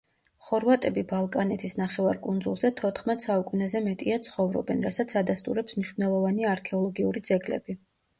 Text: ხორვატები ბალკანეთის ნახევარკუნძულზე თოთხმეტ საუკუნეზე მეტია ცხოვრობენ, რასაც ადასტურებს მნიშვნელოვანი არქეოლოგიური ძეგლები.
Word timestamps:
ხორვატები 0.45 1.01
ბალკანეთის 1.09 1.75
ნახევარკუნძულზე 1.81 2.71
თოთხმეტ 2.79 3.25
საუკუნეზე 3.25 3.81
მეტია 3.89 4.17
ცხოვრობენ, 4.29 4.81
რასაც 4.87 5.13
ადასტურებს 5.21 5.77
მნიშვნელოვანი 5.77 6.49
არქეოლოგიური 6.55 7.23
ძეგლები. 7.31 7.77